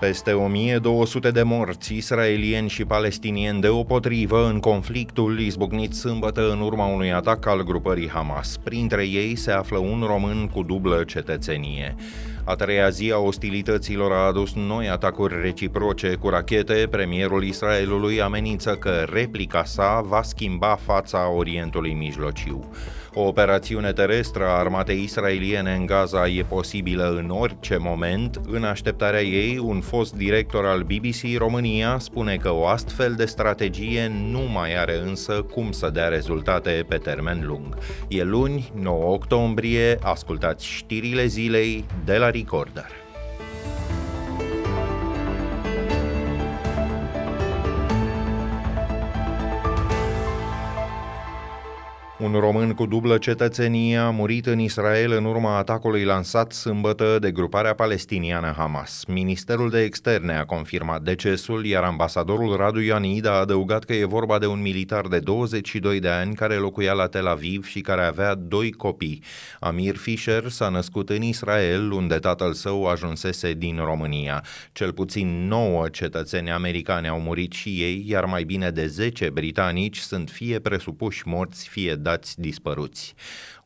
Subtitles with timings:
[0.00, 7.12] Peste 1200 de morți israelieni și palestinieni deopotrivă în conflictul izbucnit sâmbătă în urma unui
[7.12, 8.56] atac al grupării Hamas.
[8.56, 11.94] Printre ei se află un român cu dublă cetățenie.
[12.50, 16.86] A treia zi a ostilităților a adus noi atacuri reciproce cu rachete.
[16.90, 22.70] Premierul Israelului amenință că replica sa va schimba fața Orientului Mijlociu.
[23.14, 28.40] O operațiune terestră a armatei israeliene în Gaza e posibilă în orice moment.
[28.50, 34.12] În așteptarea ei, un fost director al BBC România spune că o astfel de strategie
[34.30, 37.76] nu mai are însă cum să dea rezultate pe termen lung.
[38.08, 42.99] E luni, 9 octombrie, ascultați știrile zilei de la Recorder.
[52.22, 57.30] Un român cu dublă cetățenie a murit în Israel în urma atacului lansat sâmbătă de
[57.30, 59.04] gruparea palestiniană Hamas.
[59.06, 64.38] Ministerul de Externe a confirmat decesul, iar ambasadorul Radu Ionid a adăugat că e vorba
[64.38, 68.34] de un militar de 22 de ani care locuia la Tel Aviv și care avea
[68.34, 69.22] doi copii.
[69.60, 74.44] Amir Fisher s-a născut în Israel, unde tatăl său ajunsese din România.
[74.72, 79.98] Cel puțin 9 cetățeni americani au murit și ei, iar mai bine de 10 britanici
[79.98, 83.14] sunt fie presupuși morți, fie dați dispăruți.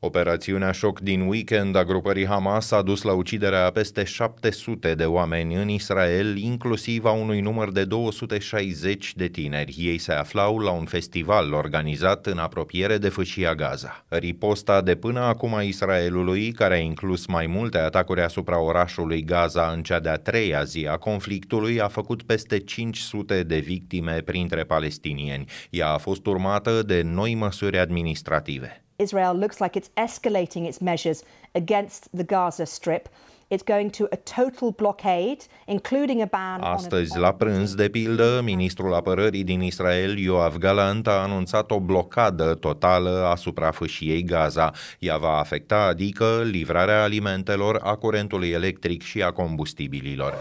[0.04, 5.04] Operațiunea șoc din weekend a grupării Hamas a dus la uciderea a peste 700 de
[5.04, 9.74] oameni în Israel, inclusiv a unui număr de 260 de tineri.
[9.78, 14.04] Ei se aflau la un festival organizat în apropiere de fâșia Gaza.
[14.08, 19.72] Riposta de până acum a Israelului, care a inclus mai multe atacuri asupra orașului Gaza
[19.74, 25.44] în cea de-a treia zi a conflictului, a făcut peste 500 de victime printre palestinieni.
[25.70, 28.78] Ea a fost urmată de noi măsuri administrative.
[28.96, 33.08] Israel looks like it's escalating its measures against the Gaza Strip.
[33.48, 38.94] It's going to a total blockade, including a ban Astăzi, la prânz, de pildă, ministrul
[38.94, 44.70] apărării din Israel, Yoav Galant, a anunțat o blocadă totală asupra fâșiei Gaza.
[44.98, 50.34] Ea va afecta, adică, livrarea alimentelor, a curentului electric și a combustibililor.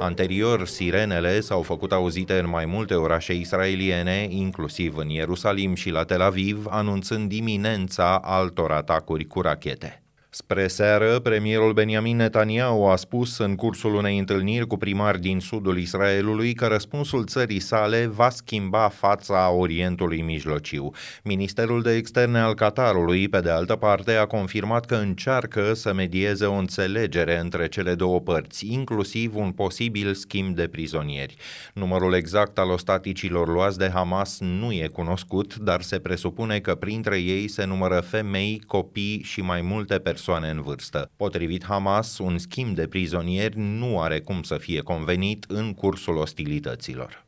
[0.00, 6.04] Anterior, sirenele s-au făcut auzite în mai multe orașe israeliene, inclusiv în Ierusalim și la
[6.04, 10.02] Tel Aviv, anunțând iminența altor atacuri cu rachete.
[10.30, 15.78] Spre seară, premierul Benjamin Netanyahu a spus în cursul unei întâlniri cu primari din sudul
[15.78, 20.90] Israelului că răspunsul țării sale va schimba fața Orientului Mijlociu.
[21.22, 26.44] Ministerul de Externe al Qatarului, pe de altă parte, a confirmat că încearcă să medieze
[26.44, 31.36] o înțelegere între cele două părți, inclusiv un posibil schimb de prizonieri.
[31.74, 37.18] Numărul exact al ostaticilor luați de Hamas nu e cunoscut, dar se presupune că printre
[37.18, 41.10] ei se numără femei, copii și mai multe persoane persoane în vârstă.
[41.16, 47.27] Potrivit Hamas, un schimb de prizonieri nu are cum să fie convenit în cursul ostilităților.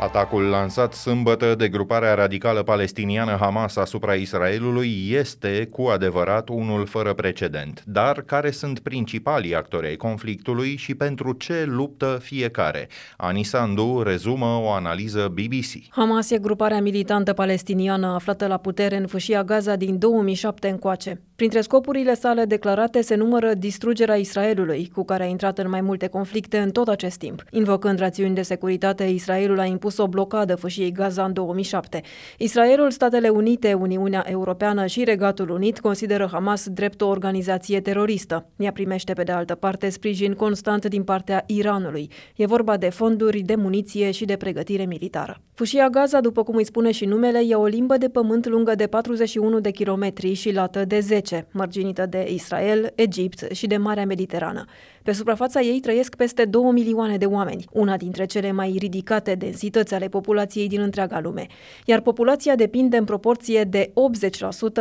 [0.00, 7.12] Atacul lansat sâmbătă de gruparea radicală palestiniană Hamas asupra Israelului este cu adevărat unul fără
[7.12, 7.82] precedent.
[7.86, 12.88] Dar care sunt principalii actori ai conflictului și pentru ce luptă fiecare?
[13.16, 15.90] Ani Sandu rezumă o analiză BBC.
[15.90, 21.20] Hamas e gruparea militantă palestiniană aflată la putere în fâșia Gaza din 2007 încoace.
[21.40, 26.06] Printre scopurile sale declarate se numără distrugerea Israelului, cu care a intrat în mai multe
[26.06, 27.44] conflicte în tot acest timp.
[27.50, 32.02] Invocând rațiuni de securitate, Israelul a impus o blocadă fâșiei Gaza în 2007.
[32.38, 38.46] Israelul, Statele Unite, Uniunea Europeană și Regatul Unit consideră Hamas drept o organizație teroristă.
[38.56, 42.10] Ea primește, pe de altă parte, sprijin constant din partea Iranului.
[42.36, 45.40] E vorba de fonduri, de muniție și de pregătire militară.
[45.60, 48.86] Fâșia Gaza, după cum îi spune și numele, e o limbă de pământ lungă de
[48.86, 54.06] 41 de kilometri și lată de 10 10, mărginită de Israel, Egipt și de Marea
[54.06, 54.64] Mediterană.
[55.02, 59.94] Pe suprafața ei trăiesc peste 2 milioane de oameni, una dintre cele mai ridicate densități
[59.94, 61.46] ale populației din întreaga lume,
[61.84, 63.92] iar populația depinde în proporție de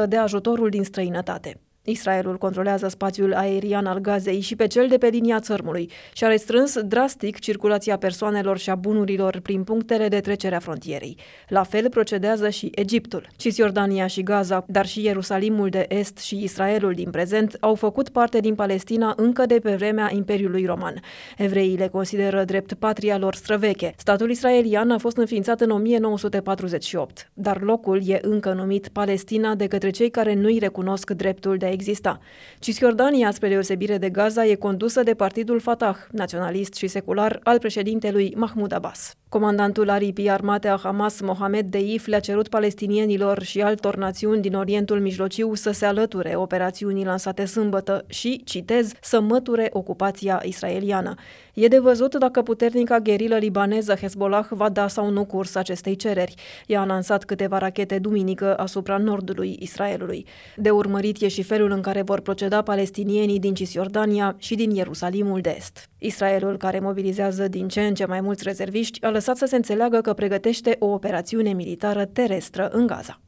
[0.03, 1.59] 80% de ajutorul din străinătate.
[1.89, 6.27] Israelul controlează spațiul aerian al Gazei și pe cel de pe linia țărmului și a
[6.27, 11.17] restrâns drastic circulația persoanelor și a bunurilor prin punctele de trecere a frontierei.
[11.47, 13.27] La fel procedează și Egiptul.
[13.35, 18.39] Cisjordania și Gaza, dar și Ierusalimul de Est și Israelul din prezent au făcut parte
[18.39, 21.01] din Palestina încă de pe vremea Imperiului Roman.
[21.37, 23.93] Evreii le consideră drept patria lor străveche.
[23.97, 29.89] Statul israelian a fost înființat în 1948, dar locul e încă numit Palestina de către
[29.89, 32.19] cei care nu-i recunosc dreptul de a exista.
[32.59, 38.33] Cisjordania, spre deosebire de Gaza, e condusă de partidul Fatah, naționalist și secular, al președintelui
[38.35, 39.13] Mahmoud Abbas.
[39.29, 44.99] Comandantul aripii armate a Hamas, Mohamed Deif, le-a cerut palestinienilor și altor națiuni din Orientul
[44.99, 51.13] Mijlociu să se alăture operațiunii lansate sâmbătă și, citez, să măture ocupația israeliană.
[51.53, 56.33] E de văzut dacă puternica gherilă libaneză Hezbollah va da sau nu curs acestei cereri.
[56.67, 60.25] Ea a lansat câteva rachete duminică asupra nordului Israelului.
[60.55, 65.41] De urmărit e și felul în care vor proceda palestinienii din Cisjordania și din Ierusalimul
[65.41, 65.89] de Est.
[65.97, 70.01] Israelul, care mobilizează din ce în ce mai mulți rezerviști, a lăsat să se înțeleagă
[70.01, 73.19] că pregătește o operațiune militară terestră în Gaza.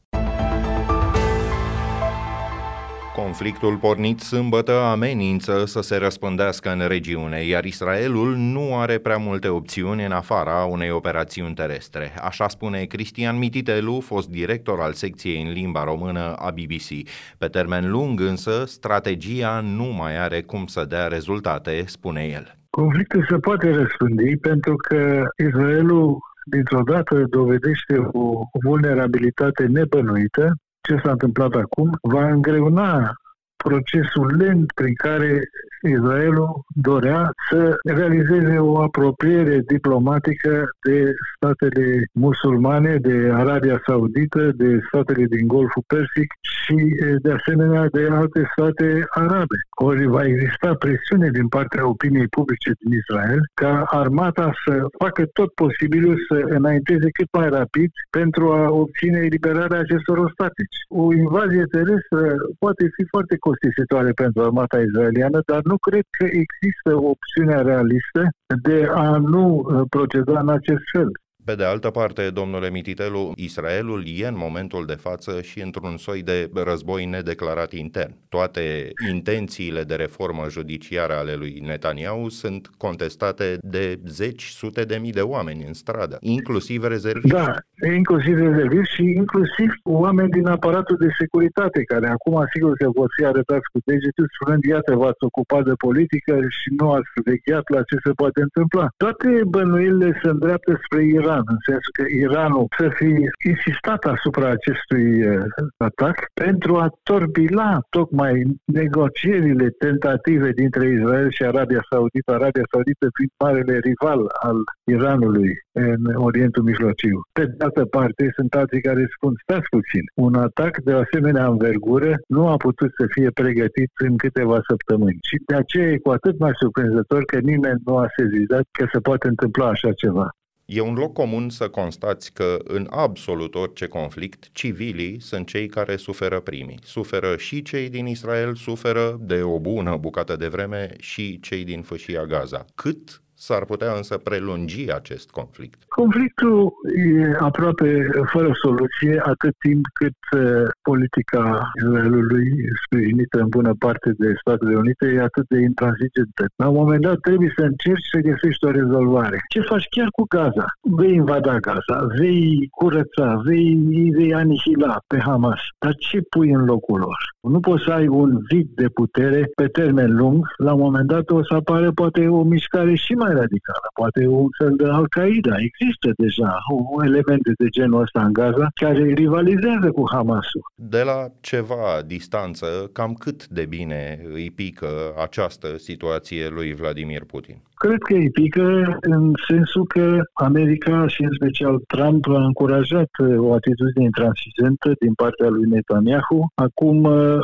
[3.15, 9.47] Conflictul pornit sâmbătă amenință să se răspândească în regiune, iar Israelul nu are prea multe
[9.47, 12.11] opțiuni în afara unei operațiuni terestre.
[12.21, 17.09] Așa spune Cristian Mititelu, fost director al secției în limba română a BBC.
[17.37, 22.55] Pe termen lung însă, strategia nu mai are cum să dea rezultate, spune el.
[22.69, 30.55] Conflictul se poate răspândi pentru că Israelul dintr-o dată dovedește o vulnerabilitate nebănuită.
[30.81, 33.13] Ce s-a întâmplat acum va îngreuna
[33.55, 35.41] procesul lent prin care
[35.89, 45.25] Israelul dorea să realizeze o apropiere diplomatică de statele musulmane, de Arabia Saudită, de statele
[45.25, 46.29] din Golful Persic
[46.63, 46.75] și
[47.21, 49.57] de asemenea de alte state arabe.
[49.69, 55.53] Ori va exista presiune din partea opiniei publice din Israel ca armata să facă tot
[55.53, 60.77] posibilul să înainteze cât mai rapid pentru a obține eliberarea acestor ostatici.
[60.87, 62.23] O invazie terestră
[62.59, 68.21] poate fi foarte costisitoare pentru armata israeliană, dar nu cred că există opțiunea realistă
[68.67, 71.11] de a nu uh, proceda în acest fel.
[71.45, 76.21] Pe de altă parte, domnule Mititelu, Israelul e în momentul de față și într-un soi
[76.23, 78.15] de război nedeclarat intern.
[78.29, 85.11] Toate intențiile de reformă judiciară ale lui Netanyahu sunt contestate de zeci, sute de mii
[85.11, 87.37] de oameni în stradă, inclusiv rezerviști.
[87.37, 87.53] Da,
[87.95, 93.25] inclusiv rezerviști și inclusiv oameni din aparatul de securitate, care acum sigur că vor fi
[93.25, 97.95] arătați cu degetul, spunând, iată, v-ați ocupat de politică și nu ați vegheat la ce
[98.05, 98.87] se poate întâmpla.
[98.97, 103.11] Toate bănuielile se îndreaptă spre Iran Iran, în sensul că Iranul să fi
[103.51, 105.43] insistat asupra acestui uh,
[105.77, 108.35] atac pentru a torbila tocmai
[108.65, 114.57] negocierile tentative dintre Israel și Arabia Saudită, Arabia Saudită fiind marele rival al
[114.95, 117.17] Iranului în Orientul Mijlociu.
[117.37, 122.11] Pe de altă parte, sunt alții care spun, stați puțin, un atac de asemenea învergură
[122.27, 125.19] nu a putut să fie pregătit în câteva săptămâni.
[125.29, 128.99] Și de aceea e cu atât mai surprinzător că nimeni nu a sezizat că se
[128.99, 130.27] poate întâmpla așa ceva.
[130.73, 135.95] E un loc comun să constați că în absolut orice conflict, civilii sunt cei care
[135.95, 136.79] suferă primii.
[136.83, 141.81] Suferă și cei din Israel, suferă de o bună bucată de vreme și cei din
[141.81, 142.65] fâșia Gaza.
[142.75, 145.79] Cât S-ar putea însă prelungi acest conflict.
[145.87, 147.89] Conflictul e aproape
[148.33, 152.47] fără soluție atât timp cât uh, politica Israelului,
[152.85, 156.43] sprijinită în bună parte de Statele Unite, e atât de intransigentă.
[156.55, 159.37] La un moment dat trebuie să încerci să găsești o rezolvare.
[159.49, 160.65] Ce faci chiar cu Gaza?
[160.81, 163.69] Vei invada Gaza, vei curăța, vei,
[164.17, 165.61] vei anihila pe Hamas.
[165.79, 167.19] Dar ce pui în locul lor?
[167.41, 170.45] Nu poți să ai un vid de putere pe termen lung.
[170.57, 174.47] La un moment dat o să apară poate o mișcare și mai radicală, poate un
[174.57, 175.55] fel de Al-Qaeda.
[175.69, 176.57] Există deja
[177.03, 180.63] elemente de genul ăsta în Gaza care rivalizează cu Hamasul.
[180.75, 184.87] De la ceva distanță, cam cât de bine îi pică
[185.21, 187.61] această situație lui Vladimir Putin?
[187.83, 193.53] Cred că îi pică în sensul că America și în special Trump a încurajat o
[193.53, 196.39] atitudine intransigentă din partea lui Netanyahu.
[196.55, 196.97] Acum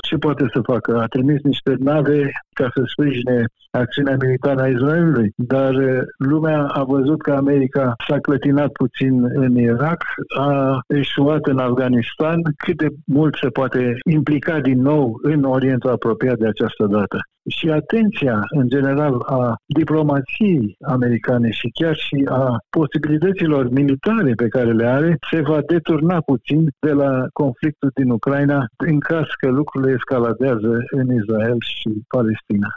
[0.07, 0.99] ce poate să facă?
[0.99, 5.73] A trimis niște nave ca să sprijine acțiunea militară a Israelului, dar
[6.17, 10.03] lumea a văzut că America s-a clătinat puțin în Irak,
[10.37, 16.37] a eșuat în Afganistan, cât de mult se poate implica din nou în Orientul apropiat
[16.37, 23.69] de această dată și atenția, în general, a diplomației americane și chiar și a posibilităților
[23.69, 28.99] militare pe care le are, se va deturna puțin de la conflictul din Ucraina în
[28.99, 32.67] caz că lucrurile escaladează în Israel și Palestina.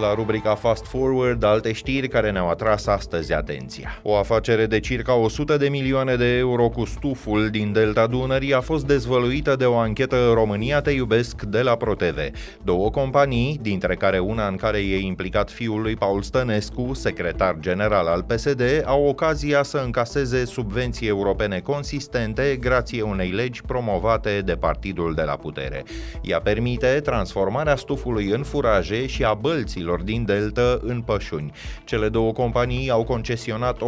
[0.00, 4.00] La rubrica Fast Forward, alte știri care ne-au atras astăzi atenția.
[4.02, 8.60] O afacere de circa 100 de milioane de euro cu stuful din Delta Dunării a
[8.60, 12.18] fost dezvăluită de o anchetă România Te Iubesc de la ProTV.
[12.62, 18.06] Două companii, dintre care una în care e implicat fiul lui Paul Stănescu, secretar general
[18.06, 25.14] al PSD, au ocazia să încaseze subvenții europene consistente grație unei legi promovate de partidul
[25.14, 25.84] de la putere.
[26.22, 31.52] Ea permite transformarea stufului în furaje și a bălților companiilor din Delta în pășuni.
[31.84, 33.78] Cele două companii au concesionat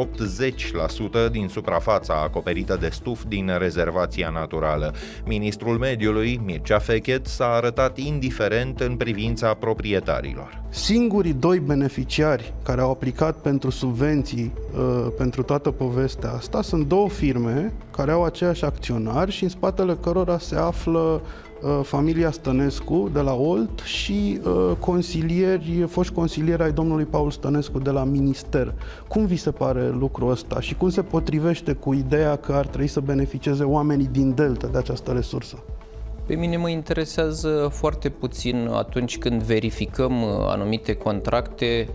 [1.28, 4.94] 80% din suprafața acoperită de stuf din rezervația naturală.
[5.26, 10.62] Ministrul Mediului, Mircea Fechet, s-a arătat indiferent în privința proprietarilor.
[10.70, 17.08] Singurii doi beneficiari care au aplicat pentru subvenții uh, pentru toată povestea asta sunt două
[17.08, 21.22] firme care au aceiași acționari și în spatele cărora se află
[21.62, 27.78] Uh, familia Stănescu de la Olt și uh, consilieri, foști consilieri ai domnului Paul Stănescu
[27.78, 28.74] de la Minister.
[29.08, 32.86] Cum vi se pare lucrul ăsta și cum se potrivește cu ideea că ar trebui
[32.86, 35.56] să beneficieze oamenii din Delta de această resursă?
[36.28, 41.94] Pe mine mă interesează foarte puțin atunci când verificăm uh, anumite contracte Uh,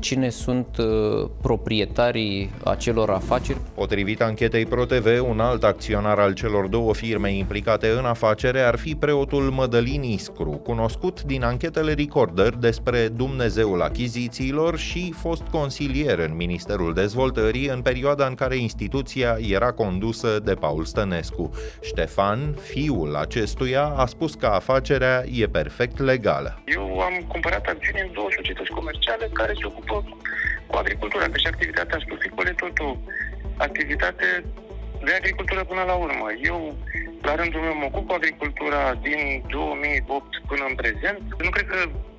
[0.00, 3.58] cine sunt uh, proprietarii acelor afaceri.
[3.74, 8.94] Potrivit anchetei ProTV, un alt acționar al celor două firme implicate în afacere ar fi
[8.94, 16.94] preotul Mădălin Iscru, cunoscut din anchetele Recorder despre Dumnezeul achizițiilor și fost consilier în Ministerul
[16.94, 21.50] Dezvoltării în perioada în care instituția era condusă de Paul Stănescu.
[21.80, 26.62] Ștefan, fiul acestuia, a spus că afacerea e perfect legală.
[26.64, 29.96] Eu am cumpărat acțiuni în două societăți comerciale care se ocupă
[30.66, 32.96] cu agricultura, că și activitatea stuficole tot o
[33.66, 34.26] activitate
[35.06, 36.26] de agricultură până la urmă.
[36.50, 36.76] Eu,
[37.22, 41.20] la rândul meu, mă ocup cu agricultura din 2008 până în prezent.
[41.44, 41.78] Nu cred că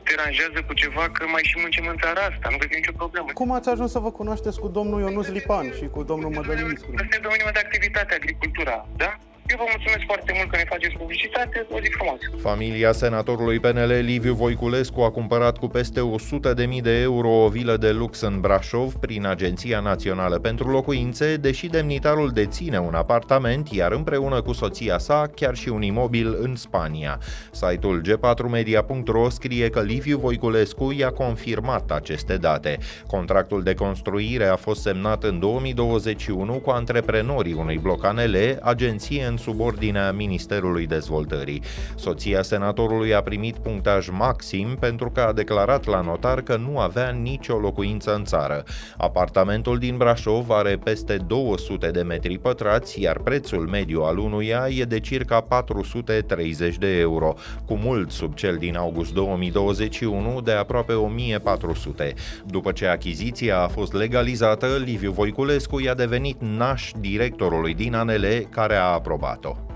[0.10, 2.48] deranjează cu ceva că mai și muncim în țara asta.
[2.52, 3.28] Nu cred că e nicio problemă.
[3.42, 6.94] Cum ați ajuns să vă cunoașteți cu domnul Ionuț Lipan și cu domnul Mădălin Iscru?
[7.02, 9.12] Asta e domeniul de activitate, agricultura, da?
[9.52, 11.66] Eu vă mulțumesc foarte mult că ne faceți publicitate.
[11.70, 12.20] O zi frumos!
[12.42, 17.92] Familia senatorului PNL Liviu Voiculescu a cumpărat cu peste 100.000 de euro o vilă de
[17.92, 24.42] lux în Brașov prin Agenția Națională pentru Locuințe, deși demnitarul deține un apartament, iar împreună
[24.42, 27.20] cu soția sa chiar și un imobil în Spania.
[27.52, 32.78] Site-ul g4media.ro scrie că Liviu Voiculescu i-a confirmat aceste date.
[33.08, 39.38] Contractul de construire a fost semnat în 2021 cu antreprenorii unui bloc ANL, agenție în
[39.42, 41.62] subordinea Ministerului Dezvoltării.
[41.96, 47.10] Soția senatorului a primit punctaj maxim pentru că a declarat la notar că nu avea
[47.10, 48.64] nicio locuință în țară.
[48.98, 54.84] Apartamentul din Brașov are peste 200 de metri pătrați, iar prețul mediu al unuia e
[54.84, 57.34] de circa 430 de euro,
[57.66, 62.14] cu mult sub cel din august 2021 de aproape 1400.
[62.46, 68.76] După ce achiziția a fost legalizată, Liviu Voiculescu i-a devenit naș directorului din Anele, care
[68.76, 69.71] a aprobat Lobato.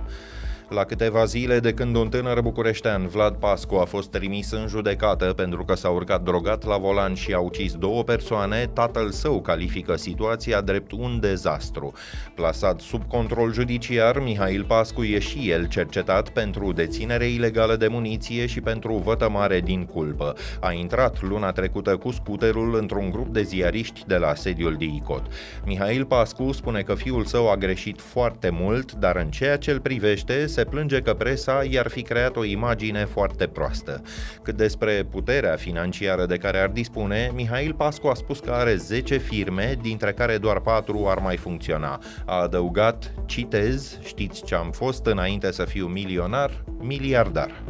[0.75, 5.25] La câteva zile de când un tânăr bucureștean, Vlad Pascu, a fost trimis în judecată
[5.25, 9.95] pentru că s-a urcat drogat la volan și a ucis două persoane, tatăl său califică
[9.95, 11.93] situația drept un dezastru.
[12.33, 18.45] Plasat sub control judiciar, Mihail Pascu e și el cercetat pentru deținere ilegală de muniție
[18.45, 20.35] și pentru vătămare din culpă.
[20.59, 25.25] A intrat luna trecută cu scuterul într-un grup de ziariști de la sediul DICOT.
[25.65, 29.79] Mihail Pascu spune că fiul său a greșit foarte mult, dar în ceea ce îl
[29.79, 34.01] privește, se plânge că presa i-ar fi creat o imagine foarte proastă.
[34.41, 39.17] Cât despre puterea financiară de care ar dispune, Mihail Pascu a spus că are 10
[39.17, 41.99] firme, dintre care doar 4 ar mai funcționa.
[42.25, 46.63] A adăugat, citez, știți ce am fost înainte să fiu milionar?
[46.79, 47.63] Miliardar.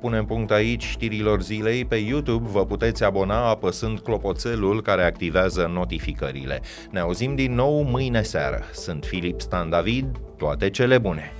[0.00, 1.84] Punem punct aici știrilor zilei.
[1.84, 6.60] Pe YouTube vă puteți abona apăsând clopoțelul care activează notificările.
[6.90, 8.62] Ne auzim din nou mâine seară.
[8.72, 10.06] Sunt Filip Stan David,
[10.36, 11.32] toate cele bune!